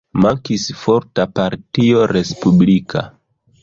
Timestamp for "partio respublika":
1.41-3.09